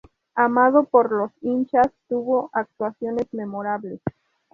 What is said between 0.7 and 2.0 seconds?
por los hinchas,